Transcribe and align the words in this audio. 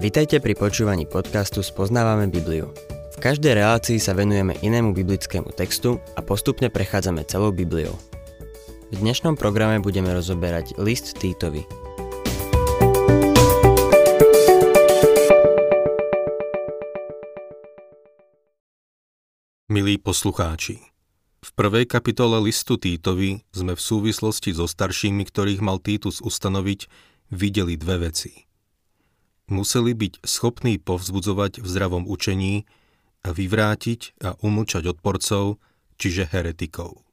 Vitajte 0.00 0.40
pri 0.40 0.56
počúvaní 0.56 1.04
podcastu 1.04 1.60
Spoznávame 1.60 2.24
Bibliu. 2.32 2.72
V 3.12 3.16
každej 3.20 3.52
relácii 3.52 4.00
sa 4.00 4.16
venujeme 4.16 4.56
inému 4.64 4.96
biblickému 4.96 5.52
textu 5.52 6.00
a 6.16 6.24
postupne 6.24 6.72
prechádzame 6.72 7.20
celou 7.28 7.52
Bibliou. 7.52 7.92
V 8.88 8.96
dnešnom 8.96 9.36
programe 9.36 9.76
budeme 9.84 10.08
rozoberať 10.16 10.80
list 10.80 11.20
Týtovi. 11.20 11.68
Milí 19.68 20.00
poslucháči, 20.00 20.80
v 21.44 21.50
prvej 21.52 21.84
kapitole 21.84 22.40
listu 22.40 22.80
Týtovi 22.80 23.44
sme 23.52 23.76
v 23.76 23.84
súvislosti 23.84 24.56
so 24.56 24.64
staršími, 24.64 25.28
ktorých 25.28 25.60
mal 25.60 25.76
Týtus 25.76 26.24
ustanoviť, 26.24 26.88
videli 27.36 27.76
dve 27.76 28.08
veci– 28.08 28.32
museli 29.50 29.92
byť 29.92 30.22
schopní 30.22 30.78
povzbudzovať 30.78 31.60
v 31.60 31.66
zdravom 31.66 32.06
učení 32.06 32.64
a 33.26 33.34
vyvrátiť 33.34 34.22
a 34.24 34.38
umlčať 34.40 34.96
odporcov, 34.96 35.60
čiže 36.00 36.30
heretikov. 36.32 37.04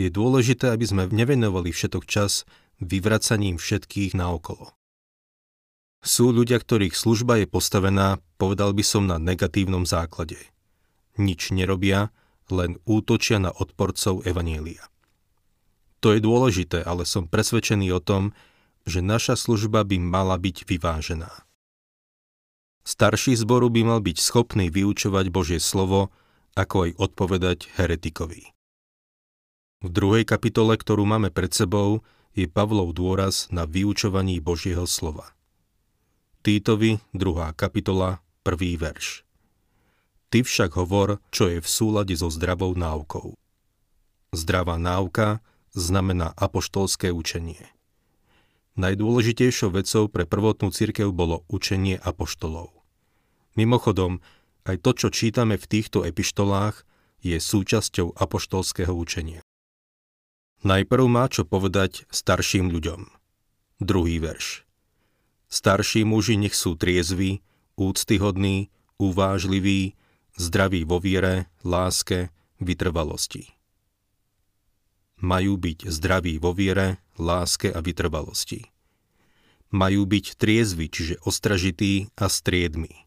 Je 0.00 0.08
dôležité, 0.08 0.72
aby 0.72 0.84
sme 0.88 1.02
nevenovali 1.08 1.72
všetok 1.72 2.04
čas 2.08 2.48
vyvracaním 2.80 3.56
všetkých 3.56 4.16
naokolo. 4.16 4.72
Sú 6.04 6.30
ľudia, 6.30 6.60
ktorých 6.62 6.94
služba 6.94 7.42
je 7.42 7.50
postavená, 7.50 8.22
povedal 8.38 8.76
by 8.76 8.84
som, 8.84 9.08
na 9.10 9.18
negatívnom 9.18 9.88
základe. 9.88 10.38
Nič 11.16 11.50
nerobia, 11.50 12.14
len 12.52 12.78
útočia 12.86 13.42
na 13.42 13.50
odporcov 13.50 14.22
Evanielia. 14.22 14.86
To 16.04 16.14
je 16.14 16.20
dôležité, 16.22 16.84
ale 16.84 17.08
som 17.08 17.26
presvedčený 17.26 17.90
o 17.96 18.00
tom, 18.04 18.36
že 18.86 19.02
naša 19.02 19.34
služba 19.34 19.82
by 19.82 19.98
mala 19.98 20.38
byť 20.38 20.64
vyvážená. 20.64 21.30
Starší 22.86 23.34
zboru 23.34 23.66
by 23.66 23.82
mal 23.82 24.00
byť 24.00 24.16
schopný 24.22 24.70
vyučovať 24.70 25.26
Božie 25.34 25.58
slovo, 25.58 26.14
ako 26.54 26.86
aj 26.86 26.90
odpovedať 26.96 27.58
heretikovi. 27.74 28.54
V 29.82 29.88
druhej 29.90 30.22
kapitole, 30.22 30.78
ktorú 30.78 31.02
máme 31.02 31.34
pred 31.34 31.50
sebou, 31.50 32.06
je 32.32 32.46
Pavlov 32.46 32.94
dôraz 32.94 33.50
na 33.50 33.66
vyučovaní 33.66 34.38
Božieho 34.38 34.86
slova. 34.86 35.34
Týtovi, 36.46 37.02
druhá 37.10 37.50
kapitola, 37.58 38.22
prvý 38.46 38.78
verš. 38.78 39.26
Ty 40.30 40.46
však 40.46 40.78
hovor, 40.78 41.18
čo 41.34 41.50
je 41.50 41.58
v 41.58 41.68
súlade 41.68 42.14
so 42.14 42.30
zdravou 42.30 42.70
náukou. 42.78 43.34
Zdravá 44.30 44.78
náuka 44.78 45.42
znamená 45.74 46.30
apoštolské 46.38 47.10
učenie. 47.10 47.75
Najdôležitejšou 48.76 49.72
vecou 49.72 50.04
pre 50.12 50.28
prvotnú 50.28 50.68
cirkev 50.68 51.08
bolo 51.08 51.48
učenie 51.48 51.96
apoštolov. 51.96 52.76
Mimochodom, 53.56 54.20
aj 54.68 54.84
to, 54.84 54.90
čo 54.92 55.08
čítame 55.08 55.56
v 55.56 55.64
týchto 55.64 56.04
epištolách, 56.04 56.84
je 57.24 57.40
súčasťou 57.40 58.12
apoštolského 58.12 58.92
učenia. 58.92 59.40
Najprv 60.60 61.04
má 61.08 61.24
čo 61.32 61.48
povedať 61.48 62.04
starším 62.12 62.68
ľuďom. 62.68 63.08
Druhý 63.80 64.20
verš. 64.20 64.68
Starší 65.48 66.04
muži 66.04 66.36
nech 66.36 66.52
sú 66.52 66.76
triezví, 66.76 67.40
úctyhodní, 67.80 68.68
uvážliví, 69.00 69.96
zdraví 70.36 70.84
vo 70.84 71.00
viere, 71.00 71.48
láske, 71.64 72.28
vytrvalosti 72.60 73.55
majú 75.20 75.56
byť 75.56 75.88
zdraví 75.88 76.36
vo 76.36 76.52
viere, 76.52 77.00
láske 77.16 77.72
a 77.72 77.80
vytrvalosti. 77.80 78.68
Majú 79.72 80.06
byť 80.06 80.26
triezvi, 80.38 80.86
čiže 80.86 81.20
ostražití 81.26 82.12
a 82.14 82.30
striedmi. 82.30 83.06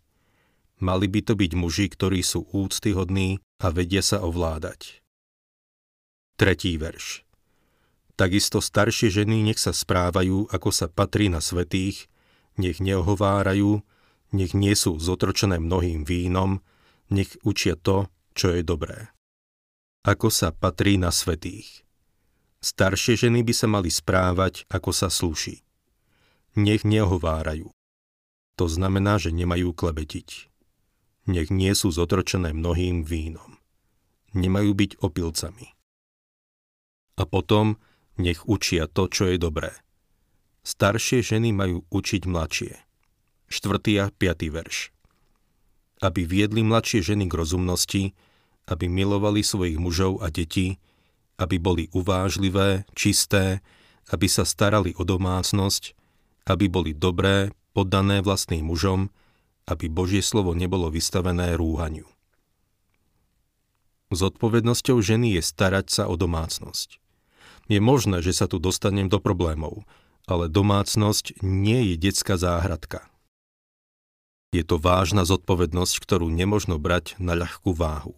Mali 0.80 1.08
by 1.12 1.20
to 1.24 1.34
byť 1.36 1.52
muži, 1.56 1.88
ktorí 1.92 2.24
sú 2.24 2.48
úctyhodní 2.52 3.44
a 3.60 3.68
vedia 3.72 4.00
sa 4.00 4.24
ovládať. 4.24 5.04
Tretí 6.40 6.80
verš. 6.80 7.28
Takisto 8.16 8.60
staršie 8.60 9.12
ženy 9.12 9.44
nech 9.44 9.60
sa 9.60 9.72
správajú, 9.72 10.52
ako 10.52 10.70
sa 10.72 10.88
patrí 10.92 11.28
na 11.28 11.40
svetých, 11.40 12.08
nech 12.60 12.84
neohovárajú, 12.84 13.84
nech 14.36 14.52
nie 14.52 14.76
sú 14.76 15.00
zotročené 15.00 15.60
mnohým 15.60 16.04
vínom, 16.04 16.60
nech 17.12 17.40
učia 17.44 17.80
to, 17.80 18.12
čo 18.36 18.56
je 18.56 18.64
dobré. 18.64 19.12
Ako 20.04 20.32
sa 20.32 20.52
patrí 20.56 20.96
na 20.96 21.12
svetých. 21.12 21.84
Staršie 22.60 23.16
ženy 23.16 23.40
by 23.48 23.54
sa 23.56 23.68
mali 23.72 23.88
správať, 23.88 24.68
ako 24.68 24.92
sa 24.92 25.08
slúši. 25.08 25.64
Nech 26.60 26.84
nehovárajú. 26.84 27.72
To 28.60 28.66
znamená, 28.68 29.16
že 29.16 29.32
nemajú 29.32 29.72
klebetiť. 29.72 30.52
Nech 31.32 31.48
nie 31.48 31.72
sú 31.72 31.88
zotročené 31.96 32.52
mnohým 32.52 33.08
vínom. 33.08 33.56
Nemajú 34.36 34.76
byť 34.76 34.92
opilcami. 35.00 35.72
A 37.16 37.24
potom 37.24 37.80
nech 38.20 38.44
učia 38.44 38.92
to, 38.92 39.08
čo 39.08 39.32
je 39.32 39.40
dobré. 39.40 39.72
Staršie 40.68 41.24
ženy 41.24 41.56
majú 41.56 41.88
učiť 41.88 42.28
mladšie. 42.28 42.76
4. 43.48 44.04
a 44.04 44.12
5. 44.12 44.52
verš. 44.52 44.92
Aby 46.04 46.28
viedli 46.28 46.62
mladšie 46.68 47.00
ženy 47.00 47.32
k 47.32 47.38
rozumnosti, 47.40 48.04
aby 48.68 48.92
milovali 48.92 49.42
svojich 49.42 49.80
mužov 49.80 50.20
a 50.20 50.28
detí, 50.28 50.78
aby 51.40 51.56
boli 51.58 51.88
uvážlivé, 51.96 52.84
čisté, 52.92 53.64
aby 54.12 54.28
sa 54.28 54.44
starali 54.44 54.92
o 55.00 55.08
domácnosť, 55.08 55.96
aby 56.52 56.68
boli 56.68 56.92
dobré, 56.92 57.56
poddané 57.72 58.20
vlastným 58.20 58.68
mužom, 58.68 59.08
aby 59.70 59.88
Božie 59.88 60.20
slovo 60.20 60.52
nebolo 60.52 60.92
vystavené 60.92 61.56
rúhaniu. 61.56 62.10
Zodpovednosťou 64.10 64.98
ženy 65.06 65.38
je 65.38 65.42
starať 65.46 65.86
sa 65.94 66.04
o 66.10 66.18
domácnosť. 66.18 66.98
Je 67.70 67.78
možné, 67.78 68.26
že 68.26 68.34
sa 68.34 68.50
tu 68.50 68.58
dostanem 68.58 69.06
do 69.06 69.22
problémov, 69.22 69.86
ale 70.26 70.50
domácnosť 70.50 71.46
nie 71.46 71.94
je 71.94 72.10
detská 72.10 72.34
záhradka. 72.34 73.06
Je 74.50 74.66
to 74.66 74.82
vážna 74.82 75.30
zodpovednosť, 75.30 76.02
ktorú 76.02 76.26
nemožno 76.34 76.82
brať 76.82 77.14
na 77.22 77.38
ľahkú 77.38 77.70
váhu. 77.70 78.18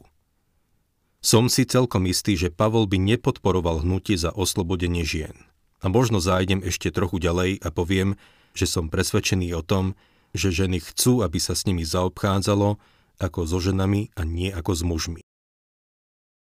Som 1.21 1.53
si 1.53 1.69
celkom 1.69 2.09
istý, 2.09 2.33
že 2.33 2.49
Pavol 2.49 2.89
by 2.89 2.97
nepodporoval 2.97 3.85
hnutie 3.85 4.17
za 4.17 4.33
oslobodenie 4.33 5.05
žien. 5.05 5.37
A 5.77 5.85
možno 5.85 6.17
zájdem 6.17 6.65
ešte 6.65 6.89
trochu 6.89 7.21
ďalej 7.21 7.61
a 7.61 7.69
poviem, 7.69 8.17
že 8.57 8.65
som 8.65 8.89
presvedčený 8.89 9.53
o 9.53 9.61
tom, 9.61 9.93
že 10.33 10.49
ženy 10.49 10.81
chcú, 10.81 11.21
aby 11.21 11.37
sa 11.37 11.53
s 11.53 11.69
nimi 11.69 11.85
zaobchádzalo 11.85 12.81
ako 13.21 13.39
so 13.45 13.61
ženami 13.61 14.09
a 14.17 14.25
nie 14.25 14.49
ako 14.49 14.73
s 14.73 14.81
mužmi. 14.81 15.21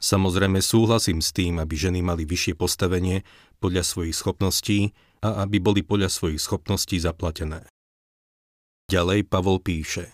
Samozrejme 0.02 0.58
súhlasím 0.58 1.22
s 1.22 1.30
tým, 1.30 1.62
aby 1.62 1.78
ženy 1.78 2.02
mali 2.02 2.26
vyššie 2.26 2.58
postavenie 2.58 3.22
podľa 3.62 3.86
svojich 3.86 4.18
schopností 4.18 4.92
a 5.22 5.46
aby 5.46 5.62
boli 5.62 5.86
podľa 5.86 6.10
svojich 6.10 6.42
schopností 6.42 6.98
zaplatené. 6.98 7.70
Ďalej 8.90 9.30
Pavol 9.30 9.62
píše, 9.62 10.12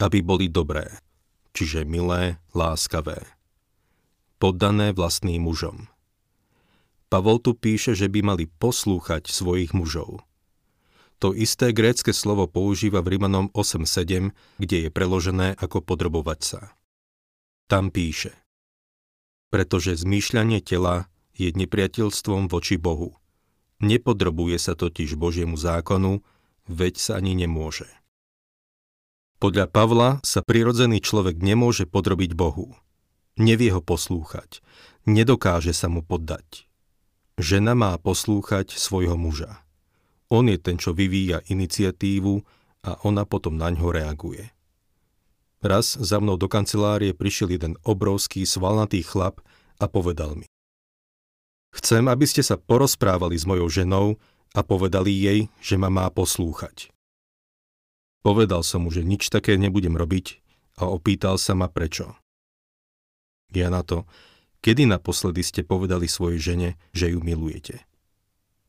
aby 0.00 0.24
boli 0.24 0.48
dobré, 0.48 0.88
čiže 1.52 1.86
milé, 1.86 2.42
láskavé 2.56 3.33
poddané 4.44 4.92
vlastným 4.92 5.40
mužom. 5.40 5.88
Pavol 7.08 7.40
tu 7.40 7.56
píše, 7.56 7.96
že 7.96 8.12
by 8.12 8.20
mali 8.20 8.44
poslúchať 8.44 9.32
svojich 9.32 9.72
mužov. 9.72 10.20
To 11.24 11.32
isté 11.32 11.72
grécke 11.72 12.12
slovo 12.12 12.44
používa 12.44 13.00
v 13.00 13.16
Rimanom 13.16 13.48
8.7, 13.56 14.36
kde 14.60 14.76
je 14.84 14.88
preložené 14.92 15.56
ako 15.56 15.80
podrobovať 15.80 16.40
sa. 16.44 16.60
Tam 17.72 17.88
píše 17.88 18.36
Pretože 19.48 19.96
zmýšľanie 19.96 20.60
tela 20.60 21.08
je 21.32 21.48
nepriateľstvom 21.48 22.52
voči 22.52 22.76
Bohu. 22.76 23.16
Nepodrobuje 23.80 24.60
sa 24.60 24.76
totiž 24.76 25.16
Božiemu 25.16 25.56
zákonu, 25.56 26.20
veď 26.68 27.00
sa 27.00 27.16
ani 27.16 27.32
nemôže. 27.32 27.88
Podľa 29.40 29.72
Pavla 29.72 30.20
sa 30.20 30.44
prirodzený 30.44 31.00
človek 31.00 31.40
nemôže 31.40 31.88
podrobiť 31.88 32.36
Bohu 32.36 32.76
nevie 33.36 33.70
ho 33.74 33.82
poslúchať, 33.82 34.62
nedokáže 35.06 35.74
sa 35.74 35.90
mu 35.90 36.02
poddať. 36.02 36.66
Žena 37.34 37.74
má 37.74 37.92
poslúchať 37.98 38.78
svojho 38.78 39.18
muža. 39.18 39.66
On 40.30 40.46
je 40.46 40.58
ten, 40.58 40.78
čo 40.78 40.94
vyvíja 40.94 41.42
iniciatívu 41.50 42.34
a 42.86 42.90
ona 43.02 43.26
potom 43.26 43.58
na 43.58 43.74
ňo 43.74 43.90
reaguje. 43.90 44.54
Raz 45.64 45.96
za 45.96 46.20
mnou 46.20 46.36
do 46.36 46.46
kancelárie 46.46 47.16
prišiel 47.16 47.56
jeden 47.56 47.74
obrovský 47.82 48.44
svalnatý 48.44 49.00
chlap 49.00 49.40
a 49.80 49.88
povedal 49.88 50.36
mi. 50.36 50.46
Chcem, 51.74 52.06
aby 52.06 52.28
ste 52.28 52.44
sa 52.44 52.54
porozprávali 52.54 53.34
s 53.34 53.48
mojou 53.48 53.66
ženou 53.66 54.06
a 54.54 54.60
povedali 54.62 55.10
jej, 55.10 55.40
že 55.58 55.74
ma 55.74 55.90
má 55.90 56.06
poslúchať. 56.12 56.94
Povedal 58.22 58.62
som 58.62 58.86
mu, 58.86 58.94
že 58.94 59.02
nič 59.02 59.26
také 59.28 59.58
nebudem 59.58 59.98
robiť 59.98 60.38
a 60.78 60.86
opýtal 60.86 61.36
sa 61.36 61.58
ma 61.58 61.66
prečo. 61.66 62.14
Ja 63.54 63.70
na 63.70 63.86
to, 63.86 64.02
kedy 64.60 64.90
naposledy 64.90 65.46
ste 65.46 65.62
povedali 65.62 66.10
svojej 66.10 66.40
žene, 66.42 66.68
že 66.90 67.14
ju 67.14 67.22
milujete. 67.22 67.86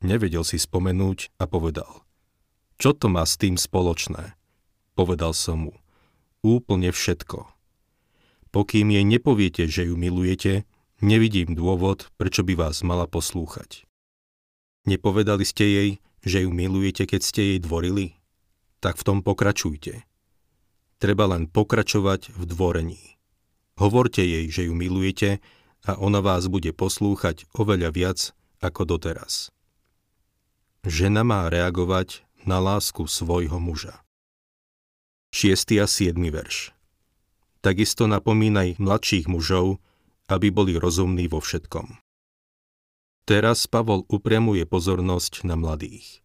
Nevedel 0.06 0.46
si 0.46 0.62
spomenúť 0.62 1.34
a 1.42 1.50
povedal. 1.50 2.06
Čo 2.78 2.94
to 2.94 3.10
má 3.10 3.26
s 3.26 3.42
tým 3.42 3.58
spoločné? 3.58 4.38
Povedal 4.94 5.34
som 5.34 5.68
mu. 5.68 5.74
Úplne 6.46 6.94
všetko. 6.94 7.50
Pokým 8.54 8.94
jej 8.94 9.04
nepoviete, 9.04 9.66
že 9.66 9.90
ju 9.90 9.98
milujete, 9.98 10.70
nevidím 11.02 11.58
dôvod, 11.58 12.14
prečo 12.16 12.46
by 12.46 12.54
vás 12.56 12.86
mala 12.86 13.10
poslúchať. 13.10 13.84
Nepovedali 14.86 15.44
ste 15.44 15.66
jej, 15.66 15.90
že 16.22 16.46
ju 16.46 16.54
milujete, 16.54 17.10
keď 17.10 17.22
ste 17.26 17.42
jej 17.56 17.60
dvorili? 17.60 18.22
Tak 18.80 19.02
v 19.02 19.04
tom 19.04 19.18
pokračujte. 19.26 20.06
Treba 21.02 21.26
len 21.26 21.50
pokračovať 21.50 22.32
v 22.38 22.44
dvorení. 22.46 23.15
Hovorte 23.76 24.24
jej, 24.24 24.48
že 24.48 24.72
ju 24.72 24.74
milujete 24.74 25.44
a 25.84 26.00
ona 26.00 26.24
vás 26.24 26.48
bude 26.48 26.72
poslúchať 26.72 27.44
oveľa 27.52 27.90
viac 27.92 28.20
ako 28.64 28.96
doteraz. 28.96 29.52
Žena 30.88 31.28
má 31.28 31.52
reagovať 31.52 32.24
na 32.48 32.64
lásku 32.64 33.04
svojho 33.10 33.58
muža. 33.60 34.06
6. 35.36 35.84
a 35.84 35.88
7. 35.90 36.16
verš 36.32 36.72
Takisto 37.60 38.08
napomínaj 38.08 38.78
mladších 38.78 39.26
mužov, 39.26 39.82
aby 40.30 40.54
boli 40.54 40.78
rozumní 40.78 41.26
vo 41.28 41.42
všetkom. 41.42 42.00
Teraz 43.26 43.66
Pavol 43.66 44.06
upriamuje 44.06 44.64
pozornosť 44.70 45.44
na 45.50 45.58
mladých. 45.58 46.22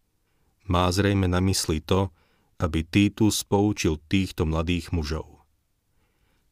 Má 0.69 0.85
zrejme 0.93 1.25
na 1.25 1.41
mysli 1.41 1.81
to, 1.81 2.13
aby 2.61 2.85
Titus 2.85 3.41
poučil 3.41 3.97
týchto 4.05 4.45
mladých 4.45 4.93
mužov. 4.93 5.40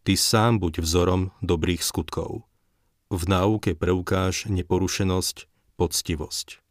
Ty 0.09 0.17
sám 0.17 0.57
buď 0.57 0.81
vzorom 0.81 1.29
dobrých 1.45 1.85
skutkov. 1.85 2.41
V 3.13 3.29
náuke 3.29 3.77
preukáž 3.77 4.49
neporušenosť, 4.49 5.45
poctivosť. 5.77 6.65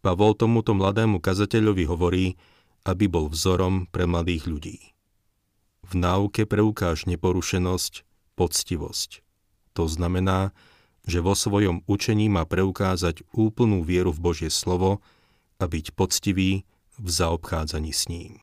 Pavol 0.00 0.32
tomuto 0.40 0.72
mladému 0.72 1.20
kazateľovi 1.20 1.84
hovorí, 1.84 2.40
aby 2.88 3.12
bol 3.12 3.28
vzorom 3.28 3.84
pre 3.92 4.08
mladých 4.08 4.48
ľudí. 4.48 4.78
V 5.84 6.00
náuke 6.00 6.48
preukáž 6.48 7.04
neporušenosť, 7.04 8.08
poctivosť. 8.40 9.20
To 9.76 9.84
znamená, 9.84 10.56
že 11.04 11.20
vo 11.20 11.36
svojom 11.36 11.84
učení 11.84 12.32
má 12.32 12.48
preukázať 12.48 13.20
úplnú 13.36 13.84
vieru 13.84 14.16
v 14.16 14.32
Božie 14.32 14.48
slovo 14.48 15.04
a 15.60 15.68
byť 15.68 15.92
poctivý 15.92 16.64
v 16.96 17.08
zaobchádzaní 17.12 17.92
s 17.92 18.08
ním. 18.08 18.40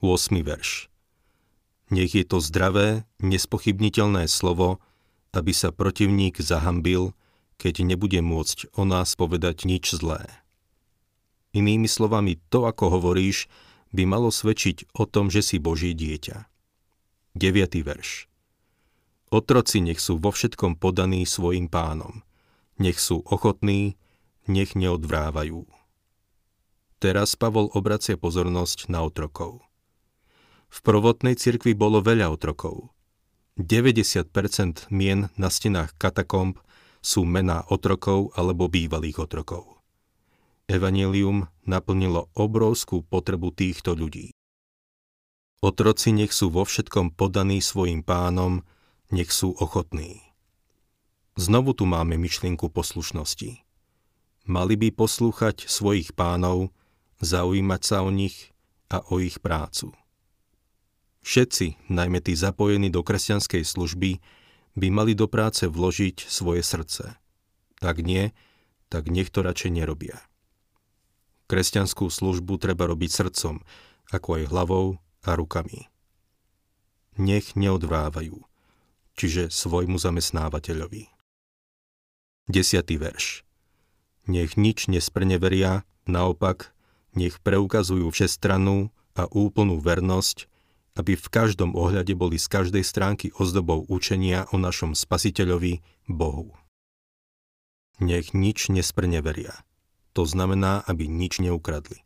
8. 0.00 0.40
verš 0.40 0.91
Nech 1.92 2.16
je 2.16 2.24
to 2.24 2.40
zdravé, 2.40 3.04
nespochybniteľné 3.20 4.24
slovo, 4.24 4.80
aby 5.36 5.52
sa 5.52 5.68
protivník 5.76 6.40
zahambil, 6.40 7.12
keď 7.60 7.84
nebude 7.84 8.16
môcť 8.24 8.72
o 8.72 8.88
nás 8.88 9.12
povedať 9.12 9.68
nič 9.68 9.92
zlé. 9.92 10.24
Inými 11.52 11.84
slovami, 11.84 12.40
to, 12.48 12.64
ako 12.64 12.96
hovoríš, 12.96 13.44
by 13.92 14.08
malo 14.08 14.32
svedčiť 14.32 14.96
o 14.96 15.04
tom, 15.04 15.28
že 15.28 15.44
si 15.44 15.60
Boží 15.60 15.92
dieťa. 15.92 16.48
9. 17.36 17.84
verš 17.84 18.32
Otroci 19.28 19.84
nech 19.84 20.00
sú 20.00 20.16
vo 20.16 20.32
všetkom 20.32 20.80
podaní 20.80 21.24
svojim 21.28 21.68
pánom. 21.68 22.24
Nech 22.80 22.96
sú 22.96 23.20
ochotní, 23.28 24.00
nech 24.48 24.72
neodvrávajú. 24.72 25.64
Teraz 27.00 27.36
Pavol 27.36 27.68
obracia 27.72 28.16
pozornosť 28.16 28.88
na 28.88 29.04
otrokov. 29.04 29.60
V 30.72 30.78
prvotnej 30.80 31.36
cirkvi 31.36 31.76
bolo 31.76 32.00
veľa 32.00 32.32
otrokov. 32.32 32.88
90% 33.60 34.88
mien 34.88 35.28
na 35.36 35.52
stenách 35.52 35.92
katakomb 36.00 36.56
sú 37.04 37.28
mená 37.28 37.68
otrokov 37.68 38.32
alebo 38.32 38.72
bývalých 38.72 39.28
otrokov. 39.28 39.84
Evangelium 40.72 41.52
naplnilo 41.68 42.32
obrovskú 42.32 43.04
potrebu 43.04 43.52
týchto 43.52 43.92
ľudí. 43.92 44.32
Otroci 45.60 46.16
nech 46.16 46.32
sú 46.32 46.48
vo 46.48 46.64
všetkom 46.64 47.12
podaní 47.20 47.60
svojim 47.60 48.00
pánom, 48.00 48.64
nech 49.12 49.28
sú 49.28 49.52
ochotní. 49.60 50.24
Znovu 51.36 51.76
tu 51.76 51.84
máme 51.84 52.16
myšlienku 52.16 52.72
poslušnosti. 52.72 53.60
Mali 54.48 54.74
by 54.80 54.88
poslúchať 54.96 55.68
svojich 55.68 56.16
pánov, 56.16 56.72
zaujímať 57.20 57.82
sa 57.84 58.02
o 58.02 58.10
nich 58.10 58.56
a 58.88 59.04
o 59.12 59.20
ich 59.20 59.36
prácu. 59.38 59.92
Všetci, 61.22 61.86
najmä 61.86 62.18
tí 62.18 62.34
zapojení 62.34 62.90
do 62.90 63.06
kresťanskej 63.06 63.62
služby, 63.62 64.18
by 64.74 64.88
mali 64.90 65.12
do 65.14 65.30
práce 65.30 65.64
vložiť 65.70 66.26
svoje 66.26 66.66
srdce. 66.66 67.14
Ak 67.82 67.98
nie, 68.02 68.34
tak 68.90 69.08
nech 69.08 69.30
to 69.30 69.46
radšej 69.46 69.70
nerobia. 69.70 70.18
Kresťanskú 71.46 72.08
službu 72.08 72.58
treba 72.58 72.88
robiť 72.90 73.10
srdcom, 73.10 73.62
ako 74.10 74.28
aj 74.40 74.42
hlavou 74.50 74.86
a 75.22 75.30
rukami. 75.38 75.88
Nech 77.20 77.54
neodvrávajú, 77.54 78.40
čiže 79.14 79.52
svojmu 79.52 80.00
zamestnávateľovi. 80.00 81.12
10. 82.48 82.82
verš 82.98 83.46
Nech 84.26 84.56
nič 84.56 84.88
nespreneveria, 84.88 85.84
naopak, 86.08 86.72
nech 87.12 87.38
preukazujú 87.44 88.08
všestranú 88.08 88.88
a 89.12 89.28
úplnú 89.28 89.78
vernosť, 89.78 90.51
aby 90.92 91.16
v 91.16 91.26
každom 91.32 91.72
ohľade 91.72 92.12
boli 92.12 92.36
z 92.36 92.46
každej 92.52 92.84
stránky 92.84 93.32
ozdobou 93.40 93.84
učenia 93.88 94.44
o 94.52 94.60
našom 94.60 94.92
spasiteľovi 94.92 95.80
Bohu. 96.08 96.52
Nech 98.02 98.36
nič 98.36 98.68
nespreneveria. 98.68 99.64
To 100.12 100.28
znamená, 100.28 100.84
aby 100.84 101.08
nič 101.08 101.40
neukradli. 101.40 102.04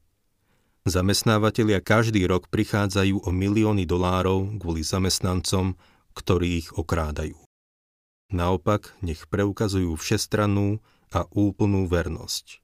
Zamestnávateľia 0.86 1.82
každý 1.82 2.22
rok 2.30 2.46
prichádzajú 2.46 3.26
o 3.26 3.30
milióny 3.34 3.90
dolárov 3.90 4.62
kvôli 4.62 4.86
zamestnancom, 4.86 5.74
ktorí 6.14 6.62
ich 6.62 6.68
okrádajú. 6.70 7.34
Naopak, 8.30 8.94
nech 9.02 9.26
preukazujú 9.26 9.98
všestrannú 9.98 10.78
a 11.10 11.26
úplnú 11.34 11.90
vernosť. 11.90 12.62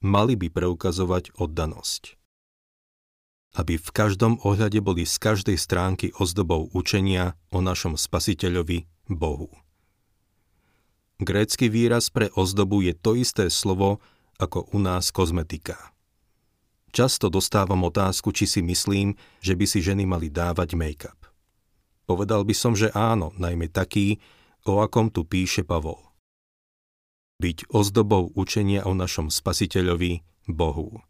Mali 0.00 0.32
by 0.36 0.48
preukazovať 0.48 1.36
oddanosť 1.36 2.16
aby 3.56 3.80
v 3.80 3.88
každom 3.88 4.36
ohľade 4.44 4.84
boli 4.84 5.08
z 5.08 5.16
každej 5.16 5.56
stránky 5.56 6.12
ozdobou 6.20 6.68
učenia 6.76 7.34
o 7.48 7.64
našom 7.64 7.96
spasiteľovi 7.96 8.84
Bohu. 9.08 9.48
Grécky 11.16 11.72
výraz 11.72 12.12
pre 12.12 12.28
ozdobu 12.36 12.84
je 12.84 12.92
to 12.92 13.16
isté 13.16 13.48
slovo 13.48 14.04
ako 14.36 14.68
u 14.76 14.78
nás 14.78 15.08
kozmetika. 15.08 15.96
Často 16.92 17.32
dostávam 17.32 17.88
otázku, 17.88 18.36
či 18.36 18.44
si 18.44 18.60
myslím, 18.60 19.16
že 19.40 19.56
by 19.56 19.64
si 19.64 19.80
ženy 19.80 20.04
mali 20.04 20.28
dávať 20.28 20.76
make-up. 20.76 21.16
Povedal 22.04 22.44
by 22.44 22.52
som, 22.52 22.76
že 22.76 22.92
áno, 22.92 23.32
najmä 23.40 23.72
taký, 23.72 24.20
o 24.68 24.84
akom 24.84 25.08
tu 25.08 25.24
píše 25.24 25.64
Pavol. 25.64 26.00
Byť 27.40 27.68
ozdobou 27.72 28.32
učenia 28.36 28.84
o 28.84 28.92
našom 28.92 29.32
spasiteľovi 29.32 30.24
Bohu. 30.48 31.00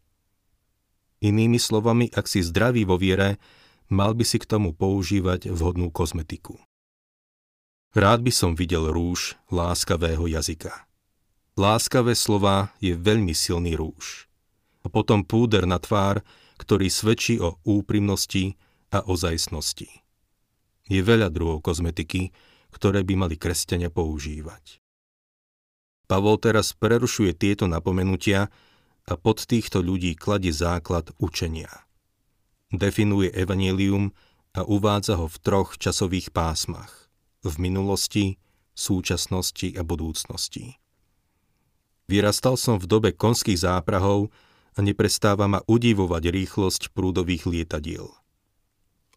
Inými 1.17 1.57
slovami, 1.57 2.13
ak 2.13 2.29
si 2.29 2.45
zdravý 2.45 2.85
vo 2.85 3.01
viere, 3.01 3.41
mal 3.89 4.13
by 4.13 4.21
si 4.21 4.37
k 4.37 4.45
tomu 4.45 4.75
používať 4.75 5.49
vhodnú 5.49 5.89
kozmetiku. 5.89 6.61
Rád 7.97 8.21
by 8.21 8.29
som 8.29 8.51
videl 8.53 8.93
rúž 8.93 9.33
láskavého 9.49 10.29
jazyka. 10.29 10.85
Láskavé 11.57 12.13
slova 12.13 12.69
je 12.77 12.93
veľmi 12.93 13.33
silný 13.33 13.73
rúž. 13.73 14.29
A 14.85 14.93
potom 14.93 15.25
púder 15.25 15.65
na 15.65 15.81
tvár, 15.81 16.21
ktorý 16.61 16.85
svedčí 16.93 17.41
o 17.41 17.57
úprimnosti 17.65 18.53
a 18.93 19.01
ozajstnosti. 19.01 19.89
Je 20.87 21.01
veľa 21.01 21.33
druhov 21.33 21.65
kozmetiky, 21.65 22.29
ktoré 22.69 23.01
by 23.01 23.13
mali 23.17 23.35
kresťania 23.35 23.89
používať. 23.89 24.77
Pavol 26.07 26.39
teraz 26.39 26.71
prerušuje 26.77 27.35
tieto 27.35 27.65
napomenutia 27.67 28.47
a 29.07 29.15
pod 29.15 29.47
týchto 29.47 29.79
ľudí 29.79 30.19
kladie 30.19 30.51
základ 30.51 31.15
učenia. 31.17 31.87
Definuje 32.67 33.31
evanílium 33.31 34.11
a 34.51 34.67
uvádza 34.67 35.15
ho 35.15 35.31
v 35.31 35.37
troch 35.39 35.79
časových 35.79 36.35
pásmach. 36.35 37.07
V 37.47 37.55
minulosti, 37.63 38.35
súčasnosti 38.75 39.71
a 39.79 39.81
budúcnosti. 39.87 40.75
Vyrastal 42.11 42.59
som 42.59 42.75
v 42.75 42.87
dobe 42.87 43.09
konských 43.15 43.63
záprahov 43.63 44.27
a 44.75 44.79
neprestáva 44.83 45.47
ma 45.47 45.63
udivovať 45.63 46.23
rýchlosť 46.27 46.81
prúdových 46.91 47.47
lietadiel. 47.47 48.11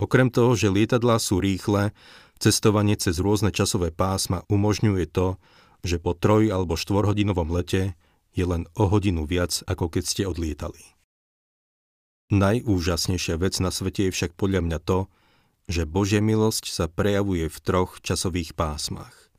Okrem 0.00 0.32
toho, 0.32 0.56
že 0.56 0.72
lietadlá 0.72 1.20
sú 1.20 1.42
rýchle, 1.42 1.92
cestovanie 2.40 2.96
cez 2.96 3.20
rôzne 3.20 3.52
časové 3.52 3.92
pásma 3.92 4.48
umožňuje 4.48 5.04
to, 5.12 5.36
že 5.84 6.00
po 6.00 6.16
troj- 6.16 6.48
alebo 6.48 6.78
štvorhodinovom 6.78 7.52
lete 7.52 7.98
je 8.34 8.44
len 8.46 8.66
o 8.78 8.86
hodinu 8.86 9.26
viac, 9.26 9.62
ako 9.66 9.90
keď 9.90 10.04
ste 10.06 10.22
odlietali. 10.26 10.82
Najúžasnejšia 12.30 13.42
vec 13.42 13.58
na 13.58 13.74
svete 13.74 14.06
je 14.06 14.14
však 14.14 14.38
podľa 14.38 14.62
mňa 14.62 14.78
to, 14.86 15.10
že 15.66 15.86
Božia 15.86 16.22
milosť 16.22 16.70
sa 16.70 16.86
prejavuje 16.86 17.50
v 17.50 17.58
troch 17.62 17.98
časových 18.02 18.54
pásmach. 18.54 19.30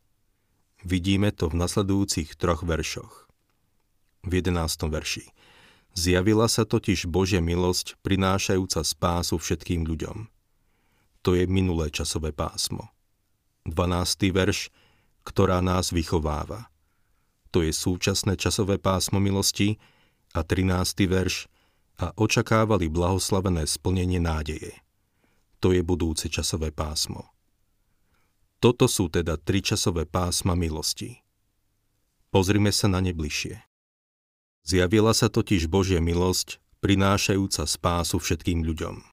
Vidíme 0.84 1.32
to 1.32 1.52
v 1.52 1.60
nasledujúcich 1.60 2.36
troch 2.36 2.68
veršoch. 2.68 3.30
V 4.28 4.32
11. 4.44 4.92
verši. 4.92 5.30
Zjavila 5.92 6.48
sa 6.48 6.64
totiž 6.64 7.08
Božia 7.12 7.44
milosť, 7.44 8.00
prinášajúca 8.00 8.80
spásu 8.82 9.36
všetkým 9.36 9.84
ľuďom. 9.84 10.32
To 11.22 11.36
je 11.36 11.46
minulé 11.46 11.92
časové 11.92 12.32
pásmo. 12.32 12.90
12. 13.68 14.32
verš, 14.34 14.74
ktorá 15.22 15.62
nás 15.62 15.94
vychováva. 15.94 16.71
To 17.52 17.60
je 17.60 17.76
súčasné 17.76 18.40
časové 18.40 18.80
pásmo 18.80 19.20
milosti 19.20 19.76
a 20.32 20.44
13. 20.44 21.08
verš 21.08 21.52
a 22.00 22.16
očakávali 22.16 22.88
blahoslavené 22.88 23.68
splnenie 23.68 24.24
nádeje. 24.24 24.80
To 25.60 25.76
je 25.76 25.84
budúce 25.84 26.32
časové 26.32 26.72
pásmo. 26.72 27.30
Toto 28.64 28.88
sú 28.88 29.12
teda 29.12 29.36
tri 29.36 29.60
časové 29.60 30.08
pásma 30.08 30.56
milosti. 30.56 31.22
Pozrime 32.32 32.72
sa 32.72 32.88
na 32.88 33.04
ne 33.04 33.12
bližšie. 33.12 33.60
Zjavila 34.64 35.12
sa 35.12 35.28
totiž 35.28 35.68
Božia 35.68 36.00
milosť, 36.00 36.62
prinášajúca 36.80 37.68
spásu 37.68 38.18
všetkým 38.22 38.64
ľuďom. 38.64 39.04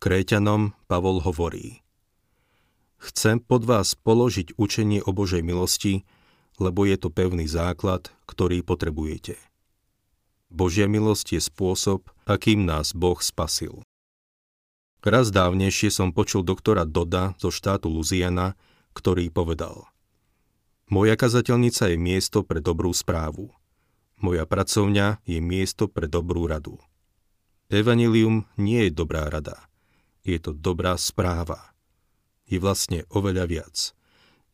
Kréťanom 0.00 0.72
Pavol 0.88 1.20
hovorí 1.20 1.82
Chcem 3.00 3.40
pod 3.40 3.64
vás 3.64 3.96
položiť 3.96 4.56
učenie 4.60 5.00
o 5.04 5.12
Božej 5.16 5.40
milosti, 5.40 6.04
lebo 6.60 6.84
je 6.84 7.00
to 7.00 7.08
pevný 7.08 7.48
základ, 7.48 8.12
ktorý 8.28 8.60
potrebujete. 8.60 9.40
Božia 10.52 10.84
milosť 10.84 11.38
je 11.38 11.40
spôsob, 11.40 12.12
akým 12.28 12.68
nás 12.68 12.92
Boh 12.92 13.16
spasil. 13.18 13.80
Raz 15.00 15.32
dávnejšie 15.32 15.88
som 15.88 16.12
počul 16.12 16.44
doktora 16.44 16.84
Doda 16.84 17.32
zo 17.40 17.48
štátu 17.48 17.88
Luziana, 17.88 18.52
ktorý 18.92 19.32
povedal 19.32 19.88
Moja 20.92 21.16
kazateľnica 21.16 21.94
je 21.94 21.96
miesto 21.96 22.44
pre 22.44 22.60
dobrú 22.60 22.92
správu. 22.92 23.48
Moja 24.20 24.44
pracovňa 24.44 25.24
je 25.24 25.40
miesto 25.40 25.88
pre 25.88 26.04
dobrú 26.04 26.44
radu. 26.44 26.76
Evangelium 27.72 28.44
nie 28.60 28.90
je 28.90 28.92
dobrá 28.92 29.30
rada. 29.32 29.70
Je 30.26 30.36
to 30.36 30.52
dobrá 30.52 30.98
správa. 31.00 31.72
Je 32.44 32.60
vlastne 32.60 33.06
oveľa 33.08 33.46
viac. 33.46 33.76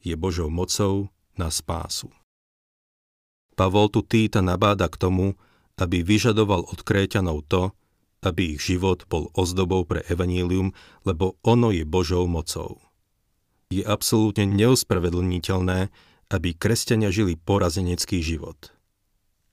Je 0.05 0.15
Božou 0.15 0.53
mocou 0.53 1.11
na 1.37 1.53
spásu. 1.53 2.13
Pavol 3.57 3.89
tu 3.89 4.05
Týta 4.05 4.45
nabáda 4.45 4.91
k 4.93 5.01
tomu, 5.01 5.27
aby 5.81 6.05
vyžadoval 6.05 6.69
od 6.69 6.81
Kréťanov 6.85 7.45
to, 7.49 7.73
aby 8.25 8.57
ich 8.57 8.65
život 8.65 9.05
bol 9.09 9.33
ozdobou 9.37 9.85
pre 9.85 10.05
evanílium, 10.09 10.73
lebo 11.05 11.41
ono 11.45 11.73
je 11.73 11.85
Božou 11.85 12.29
mocou. 12.29 12.81
Je 13.73 13.85
absolútne 13.85 14.47
neuspravedlniteľné, 14.51 15.89
aby 16.31 16.49
kresťania 16.55 17.15
žili 17.15 17.39
porazenecký 17.39 18.19
život. 18.19 18.75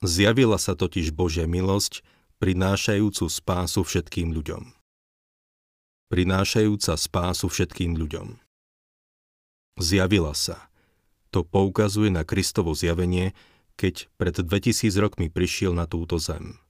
Zjavila 0.02 0.58
sa 0.58 0.74
totiž 0.74 1.14
Božia 1.14 1.46
milosť, 1.46 2.02
prinášajúcu 2.42 3.24
spásu 3.30 3.80
všetkým 3.86 4.34
ľuďom. 4.34 4.74
Prinášajúca 6.12 6.94
spásu 6.98 7.46
všetkým 7.48 7.96
ľuďom. 7.96 8.36
Zjavila 9.80 10.34
sa. 10.36 10.68
To 11.34 11.42
poukazuje 11.42 12.14
na 12.14 12.22
Kristovo 12.22 12.78
zjavenie, 12.78 13.34
keď 13.74 14.06
pred 14.14 14.38
2000 14.38 14.86
rokmi 15.02 15.26
prišiel 15.26 15.74
na 15.74 15.90
túto 15.90 16.22
zem. 16.22 16.62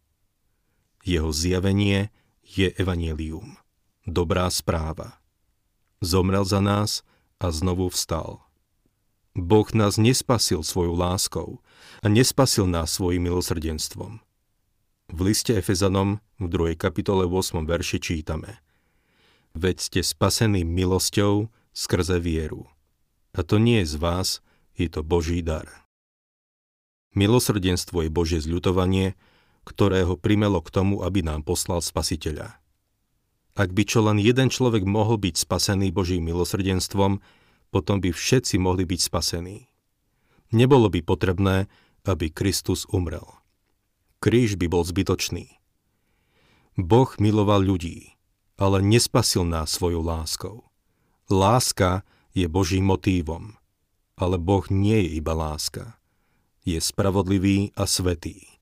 Jeho 1.04 1.28
zjavenie 1.36 2.08
je 2.40 2.72
evanielium, 2.80 3.60
dobrá 4.08 4.48
správa. 4.48 5.20
Zomrel 6.00 6.48
za 6.48 6.64
nás 6.64 7.04
a 7.36 7.52
znovu 7.52 7.92
vstal. 7.92 8.40
Boh 9.36 9.68
nás 9.76 10.00
nespasil 10.00 10.64
svojou 10.64 10.96
láskou 10.96 11.60
a 12.00 12.08
nespasil 12.08 12.64
nás 12.64 12.96
svojim 12.96 13.28
milosrdenstvom. 13.28 14.24
V 15.12 15.18
liste 15.20 15.52
Efezanom 15.52 16.24
v 16.40 16.48
2. 16.48 16.80
kapitole 16.80 17.28
8. 17.28 17.68
verši 17.68 18.00
čítame 18.00 18.64
Veď 19.52 19.76
ste 19.76 20.00
spasení 20.00 20.64
milosťou 20.64 21.52
skrze 21.76 22.16
vieru. 22.16 22.64
A 23.36 23.44
to 23.44 23.60
nie 23.60 23.84
je 23.84 23.92
z 23.92 23.96
vás, 24.00 24.28
je 24.74 24.88
to 24.90 25.06
Boží 25.06 25.40
dar. 25.40 25.66
Milosrdenstvo 27.14 28.06
je 28.06 28.10
Božie 28.10 28.42
zľutovanie, 28.42 29.14
ktorého 29.62 30.18
primelo 30.18 30.58
k 30.60 30.68
tomu, 30.74 31.06
aby 31.06 31.22
nám 31.22 31.46
poslal 31.46 31.78
spasiteľa. 31.80 32.58
Ak 33.54 33.70
by 33.70 33.82
čo 33.86 34.02
len 34.02 34.18
jeden 34.18 34.50
človek 34.50 34.82
mohol 34.82 35.22
byť 35.22 35.46
spasený 35.46 35.94
Božím 35.94 36.26
milosrdenstvom, 36.26 37.22
potom 37.70 38.02
by 38.02 38.10
všetci 38.10 38.58
mohli 38.58 38.82
byť 38.82 39.00
spasení. 39.00 39.70
Nebolo 40.50 40.90
by 40.90 41.00
potrebné, 41.06 41.70
aby 42.02 42.34
Kristus 42.34 42.82
umrel. 42.90 43.24
Kríž 44.18 44.58
by 44.58 44.66
bol 44.66 44.82
zbytočný. 44.82 45.58
Boh 46.74 47.10
miloval 47.22 47.62
ľudí, 47.62 48.18
ale 48.58 48.82
nespasil 48.82 49.46
nás 49.46 49.70
svojou 49.70 50.02
láskou. 50.02 50.66
Láska 51.30 52.02
je 52.34 52.50
Božím 52.50 52.90
motívom, 52.90 53.54
ale 54.14 54.38
Boh 54.38 54.64
nie 54.70 54.98
je 55.04 55.18
iba 55.18 55.34
láska. 55.34 55.98
Je 56.64 56.78
spravodlivý 56.80 57.74
a 57.76 57.84
svetý. 57.84 58.54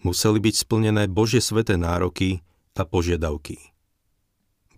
Museli 0.00 0.40
byť 0.40 0.54
splnené 0.56 1.10
Božie 1.10 1.44
sveté 1.44 1.76
nároky 1.76 2.40
a 2.76 2.88
požiadavky. 2.88 3.60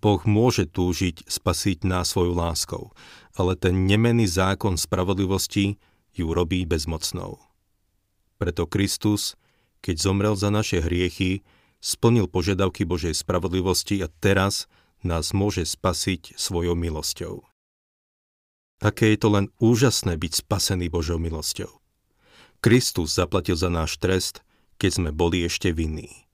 Boh 0.03 0.19
môže 0.27 0.67
túžiť 0.67 1.31
spasiť 1.31 1.87
nás 1.87 2.11
svojou 2.11 2.35
láskou, 2.35 2.91
ale 3.39 3.55
ten 3.55 3.87
nemený 3.87 4.27
zákon 4.27 4.75
spravodlivosti 4.75 5.79
ju 6.11 6.27
robí 6.35 6.67
bezmocnou. 6.67 7.39
Preto 8.43 8.67
Kristus, 8.67 9.39
keď 9.79 10.03
zomrel 10.03 10.35
za 10.35 10.51
naše 10.51 10.83
hriechy, 10.83 11.47
splnil 11.79 12.27
požiadavky 12.27 12.83
Božej 12.83 13.15
spravodlivosti 13.15 14.03
a 14.03 14.11
teraz 14.11 14.67
nás 15.07 15.31
môže 15.31 15.63
spasiť 15.63 16.35
svojou 16.35 16.75
milosťou. 16.75 17.52
Aké 18.83 19.15
je 19.15 19.19
to 19.23 19.31
len 19.31 19.47
úžasné 19.63 20.19
byť 20.19 20.43
spasený 20.43 20.91
Božou 20.91 21.23
milosťou. 21.23 21.71
Kristus 22.59 23.15
zaplatil 23.15 23.55
za 23.55 23.71
náš 23.71 23.95
trest, 24.03 24.43
keď 24.83 24.91
sme 24.91 25.11
boli 25.15 25.47
ešte 25.47 25.71
vinní. 25.71 26.27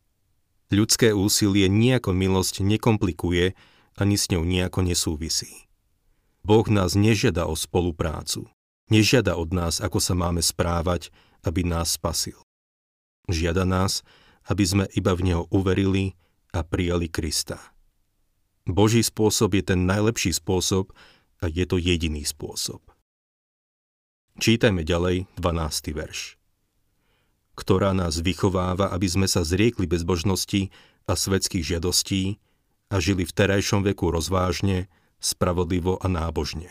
Ľudské 0.72 1.12
úsilie 1.12 1.68
nejako 1.68 2.16
milosť 2.16 2.64
nekomplikuje 2.64 3.52
ani 4.00 4.16
s 4.16 4.32
ňou 4.32 4.44
nejako 4.48 4.80
nesúvisí. 4.84 5.68
Boh 6.40 6.64
nás 6.72 6.96
nežiada 6.96 7.44
o 7.44 7.52
spoluprácu. 7.52 8.48
Nežiada 8.88 9.36
od 9.36 9.52
nás, 9.52 9.84
ako 9.84 10.00
sa 10.00 10.16
máme 10.16 10.40
správať, 10.40 11.12
aby 11.44 11.64
nás 11.64 12.00
spasil. 12.00 12.40
Žiada 13.28 13.68
nás, 13.68 14.00
aby 14.48 14.64
sme 14.64 14.84
iba 14.96 15.12
v 15.12 15.28
Neho 15.28 15.44
uverili 15.52 16.16
a 16.56 16.64
prijali 16.64 17.12
Krista. 17.12 17.60
Boží 18.64 19.04
spôsob 19.04 19.56
je 19.56 19.64
ten 19.72 19.84
najlepší 19.84 20.32
spôsob 20.32 20.92
a 21.38 21.50
je 21.50 21.64
to 21.64 21.78
jediný 21.78 22.22
spôsob. 22.26 22.82
Čítajme 24.38 24.86
ďalej 24.86 25.26
12. 25.38 25.94
verš 25.94 26.38
ktorá 27.58 27.90
nás 27.90 28.22
vychováva, 28.22 28.94
aby 28.94 29.10
sme 29.10 29.26
sa 29.26 29.42
zriekli 29.42 29.90
bezbožnosti 29.90 30.70
a 31.10 31.18
svetských 31.18 31.74
žiadostí 31.74 32.38
a 32.94 33.02
žili 33.02 33.26
v 33.26 33.34
terajšom 33.34 33.82
veku 33.82 34.14
rozvážne, 34.14 34.86
spravodlivo 35.18 35.98
a 35.98 36.06
nábožne. 36.06 36.70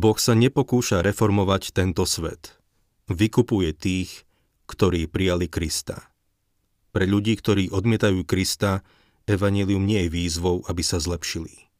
Boh 0.00 0.16
sa 0.16 0.32
nepokúša 0.32 1.04
reformovať 1.04 1.76
tento 1.76 2.08
svet. 2.08 2.56
Vykupuje 3.12 3.76
tých, 3.76 4.24
ktorí 4.64 5.04
prijali 5.04 5.52
Krista. 5.52 6.08
Pre 6.96 7.04
ľudí, 7.04 7.36
ktorí 7.36 7.68
odmietajú 7.68 8.24
Krista, 8.24 8.80
evanilium 9.28 9.84
nie 9.84 10.08
je 10.08 10.10
výzvou, 10.16 10.64
aby 10.64 10.80
sa 10.80 10.96
zlepšili. 10.96 11.71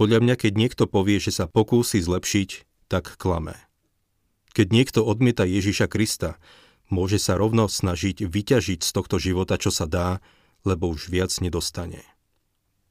Podľa 0.00 0.24
mňa, 0.24 0.34
keď 0.40 0.52
niekto 0.56 0.88
povie, 0.88 1.20
že 1.20 1.28
sa 1.28 1.44
pokúsi 1.44 2.00
zlepšiť, 2.00 2.64
tak 2.88 3.20
klame. 3.20 3.60
Keď 4.56 4.72
niekto 4.72 5.04
odmieta 5.04 5.44
Ježiša 5.44 5.92
Krista, 5.92 6.40
môže 6.88 7.20
sa 7.20 7.36
rovno 7.36 7.68
snažiť 7.68 8.24
vyťažiť 8.24 8.80
z 8.80 8.90
tohto 8.96 9.20
života, 9.20 9.60
čo 9.60 9.68
sa 9.68 9.84
dá, 9.84 10.24
lebo 10.64 10.88
už 10.88 11.12
viac 11.12 11.28
nedostane. 11.44 12.00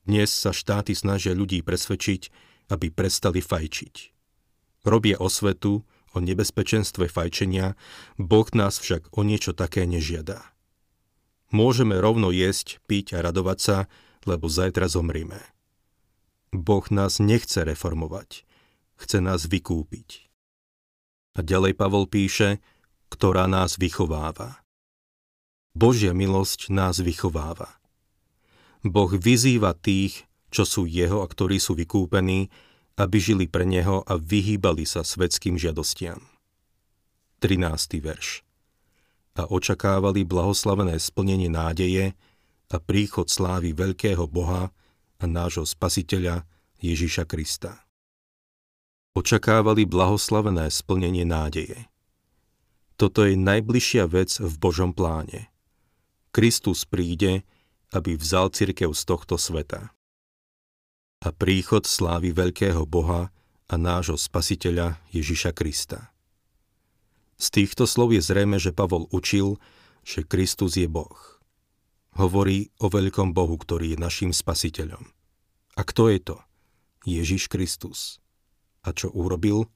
Dnes 0.05 0.29
sa 0.29 0.53
štáty 0.53 0.93
snažia 0.93 1.33
ľudí 1.33 1.65
presvedčiť, 1.65 2.29
aby 2.69 2.93
prestali 2.93 3.41
fajčiť. 3.41 3.95
Robia 4.85 5.17
osvetu 5.17 5.81
o 6.13 6.17
nebezpečenstve 6.21 7.09
fajčenia, 7.09 7.73
Boh 8.21 8.45
nás 8.53 8.77
však 8.77 9.17
o 9.17 9.25
niečo 9.25 9.57
také 9.57 9.89
nežiada. 9.89 10.45
Môžeme 11.49 11.97
rovno 11.97 12.29
jesť, 12.29 12.77
piť 12.85 13.17
a 13.17 13.25
radovať 13.25 13.57
sa, 13.57 13.77
lebo 14.29 14.45
zajtra 14.45 14.85
zomrime. 14.85 15.41
Boh 16.49 16.85
nás 16.89 17.21
nechce 17.21 17.61
reformovať, 17.61 18.45
chce 18.97 19.17
nás 19.21 19.45
vykúpiť. 19.45 20.29
A 21.37 21.45
ďalej 21.45 21.77
Pavol 21.77 22.09
píše, 22.09 22.57
ktorá 23.13 23.45
nás 23.45 23.77
vychováva. 23.77 24.61
Božia 25.77 26.11
milosť 26.11 26.73
nás 26.73 26.97
vychováva. 26.99 27.79
Boh 28.81 29.11
vyzýva 29.13 29.77
tých, 29.77 30.25
čo 30.49 30.65
sú 30.65 30.89
jeho 30.89 31.21
a 31.21 31.27
ktorí 31.29 31.61
sú 31.61 31.77
vykúpení, 31.77 32.49
aby 32.97 33.17
žili 33.21 33.45
pre 33.45 33.63
neho 33.63 34.01
a 34.03 34.17
vyhýbali 34.17 34.83
sa 34.83 35.05
svetským 35.05 35.55
žiadostiam. 35.55 36.19
13. 37.39 38.03
verš 38.03 38.43
a 39.39 39.47
očakávali 39.47 40.27
blahoslavené 40.27 40.99
splnenie 40.99 41.47
nádeje 41.47 42.11
a 42.69 42.77
príchod 42.77 43.31
slávy 43.31 43.71
veľkého 43.71 44.27
Boha 44.27 44.75
a 45.19 45.27
nášho 45.27 45.67
Spasiteľa 45.67 46.47
Ježiša 46.79 47.27
Krista. 47.27 47.83
Očakávali 49.13 49.83
blahoslavené 49.83 50.71
splnenie 50.71 51.27
nádeje. 51.27 51.91
Toto 52.95 53.27
je 53.27 53.35
najbližšia 53.35 54.07
vec 54.07 54.39
v 54.39 54.53
Božom 54.55 54.95
pláne. 54.95 55.51
Kristus 56.31 56.87
príde, 56.87 57.43
aby 57.91 58.15
vzal 58.15 58.51
cirkev 58.55 58.95
z 58.95 59.01
tohto 59.03 59.35
sveta. 59.35 59.91
A 61.19 61.35
príchod 61.35 61.83
slávy 61.83 62.31
veľkého 62.31 62.87
Boha 62.87 63.27
a 63.67 63.75
nášho 63.75 64.15
Spasiteľa 64.15 65.03
Ježiša 65.11 65.51
Krista. 65.51 66.15
Z 67.39 67.55
týchto 67.55 67.87
slov 67.87 68.15
je 68.15 68.23
zrejme, 68.23 68.55
že 68.59 68.75
Pavol 68.75 69.07
učil, 69.11 69.59
že 70.03 70.23
Kristus 70.23 70.79
je 70.79 70.87
Boh. 70.87 71.38
Hovorí 72.17 72.73
o 72.81 72.89
veľkom 72.89 73.35
Bohu, 73.35 73.59
ktorý 73.59 73.93
je 73.93 73.99
našim 74.01 74.31
spasiteľom. 74.33 75.05
A 75.77 75.81
kto 75.85 76.09
je 76.09 76.19
to? 76.19 76.37
Ježiš 77.05 77.47
Kristus. 77.47 78.19
A 78.83 78.91
čo 78.95 79.11
urobil? 79.13 79.69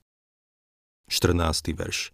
14. 1.08 1.76
verš. 1.76 2.12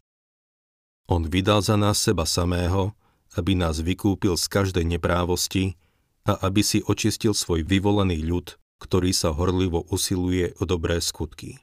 On 1.10 1.26
vydal 1.26 1.66
za 1.66 1.74
nás 1.74 1.98
seba 1.98 2.26
samého, 2.28 2.94
aby 3.34 3.58
nás 3.58 3.82
vykúpil 3.82 4.38
z 4.38 4.46
každej 4.46 4.86
neprávosti 4.86 5.78
a 6.26 6.38
aby 6.46 6.62
si 6.62 6.86
očistil 6.86 7.34
svoj 7.34 7.66
vyvolený 7.66 8.22
ľud, 8.22 8.58
ktorý 8.78 9.10
sa 9.14 9.34
horlivo 9.34 9.86
usiluje 9.90 10.54
o 10.62 10.64
dobré 10.70 11.02
skutky. 11.02 11.58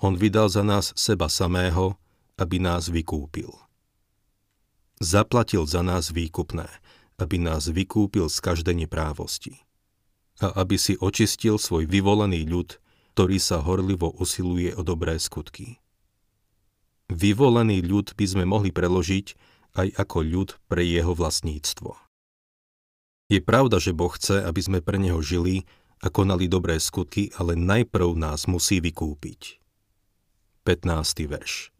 On 0.00 0.14
vydal 0.14 0.48
za 0.48 0.62
nás 0.62 0.94
seba 0.94 1.26
samého, 1.26 1.98
aby 2.38 2.62
nás 2.62 2.86
vykúpil. 2.88 3.50
Zaplatil 4.98 5.62
za 5.62 5.86
nás 5.86 6.10
výkupné, 6.10 6.66
aby 7.18 7.38
nás 7.38 7.70
vykúpil 7.70 8.26
z 8.26 8.38
každej 8.42 8.86
neprávosti. 8.86 9.62
A 10.38 10.54
aby 10.62 10.78
si 10.78 10.94
očistil 10.98 11.58
svoj 11.58 11.86
vyvolený 11.86 12.46
ľud, 12.46 12.78
ktorý 13.14 13.42
sa 13.42 13.58
horlivo 13.58 14.14
usiluje 14.14 14.74
o 14.74 14.86
dobré 14.86 15.18
skutky. 15.18 15.82
Vyvolený 17.10 17.82
ľud 17.82 18.14
by 18.14 18.26
sme 18.26 18.44
mohli 18.46 18.70
preložiť 18.70 19.34
aj 19.74 19.88
ako 19.98 20.18
ľud 20.22 20.50
pre 20.70 20.86
jeho 20.86 21.14
vlastníctvo. 21.14 21.98
Je 23.28 23.40
pravda, 23.42 23.82
že 23.82 23.92
Boh 23.94 24.10
chce, 24.14 24.40
aby 24.40 24.60
sme 24.62 24.78
pre 24.80 24.96
Neho 24.96 25.18
žili 25.20 25.66
a 25.98 26.08
konali 26.08 26.46
dobré 26.46 26.78
skutky, 26.78 27.34
ale 27.36 27.58
najprv 27.58 28.14
nás 28.14 28.46
musí 28.46 28.78
vykúpiť. 28.78 29.58
15. 30.62 31.26
verš. 31.26 31.74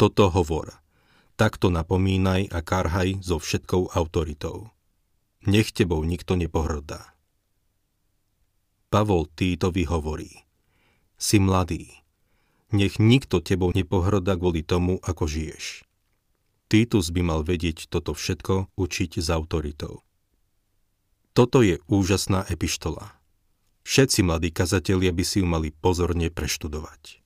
Toto 0.00 0.28
hovor. 0.32 0.85
Takto 1.36 1.68
napomínaj 1.68 2.48
a 2.48 2.64
karhaj 2.64 3.20
so 3.20 3.36
všetkou 3.36 3.92
autoritou. 3.92 4.72
Nech 5.44 5.68
tebou 5.68 6.00
nikto 6.00 6.32
nepohrdá. 6.32 7.12
Pavol 8.88 9.28
Týtovi 9.28 9.84
hovorí. 9.84 10.32
Si 11.20 11.36
mladý. 11.36 11.92
Nech 12.72 12.96
nikto 12.96 13.44
tebou 13.44 13.68
nepohrda 13.76 14.32
kvôli 14.40 14.64
tomu, 14.64 14.96
ako 15.04 15.28
žiješ. 15.28 15.84
Týtus 16.72 17.12
by 17.12 17.20
mal 17.20 17.40
vedieť 17.44 17.92
toto 17.92 18.16
všetko 18.16 18.72
učiť 18.72 19.20
s 19.20 19.28
autoritou. 19.28 20.00
Toto 21.36 21.60
je 21.60 21.84
úžasná 21.84 22.48
epištola. 22.48 23.12
Všetci 23.84 24.24
mladí 24.24 24.50
kazatelia 24.56 25.12
by 25.12 25.20
si 25.20 25.44
ju 25.44 25.46
mali 25.46 25.68
pozorne 25.68 26.32
preštudovať. 26.32 27.25